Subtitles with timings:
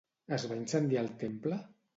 [0.37, 1.65] Es va incendiar el temple?